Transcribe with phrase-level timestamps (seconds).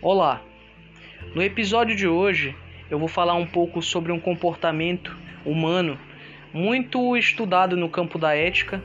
[0.00, 0.40] Olá!
[1.34, 2.54] No episódio de hoje
[2.88, 5.98] eu vou falar um pouco sobre um comportamento humano
[6.54, 8.80] muito estudado no campo da ética,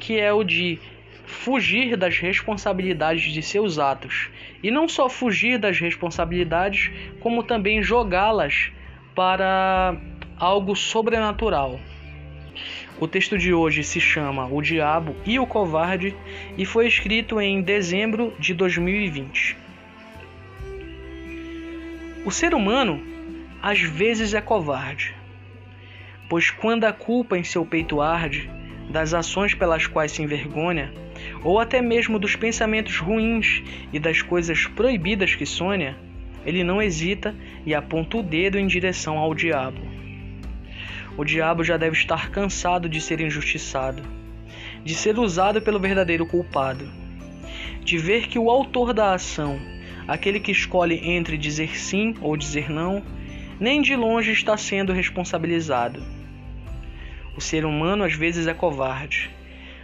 [0.00, 0.80] que é o de
[1.24, 4.28] fugir das responsabilidades de seus atos.
[4.60, 6.90] E não só fugir das responsabilidades,
[7.20, 8.72] como também jogá-las
[9.14, 9.96] para
[10.36, 11.78] algo sobrenatural.
[12.98, 16.12] O texto de hoje se chama O Diabo e o Covarde
[16.58, 19.69] e foi escrito em dezembro de 2020.
[22.22, 23.02] O ser humano
[23.62, 25.14] às vezes é covarde,
[26.28, 28.50] pois quando a culpa em seu peito arde,
[28.90, 30.92] das ações pelas quais se envergonha,
[31.42, 35.96] ou até mesmo dos pensamentos ruins e das coisas proibidas que sonha,
[36.44, 37.34] ele não hesita
[37.64, 39.80] e aponta o dedo em direção ao diabo.
[41.16, 44.02] O diabo já deve estar cansado de ser injustiçado,
[44.84, 46.86] de ser usado pelo verdadeiro culpado,
[47.82, 49.58] de ver que o autor da ação
[50.10, 53.00] Aquele que escolhe entre dizer sim ou dizer não,
[53.60, 56.02] nem de longe está sendo responsabilizado.
[57.36, 59.30] O ser humano às vezes é covarde.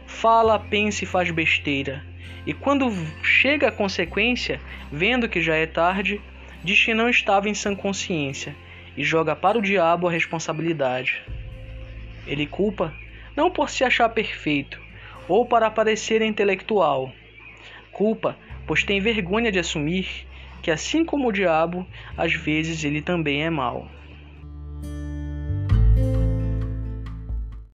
[0.05, 2.05] Fala, pensa e faz besteira.
[2.45, 4.61] E quando chega a consequência,
[4.91, 6.21] vendo que já é tarde,
[6.65, 8.53] diz que não estava em sã consciência
[8.97, 11.23] e joga para o diabo a responsabilidade.
[12.27, 12.93] Ele culpa
[13.37, 14.83] não por se achar perfeito
[15.29, 17.13] ou para parecer intelectual.
[17.97, 20.27] Culpa pois tem vergonha de assumir
[20.61, 23.89] que, assim como o diabo, às vezes ele também é mau.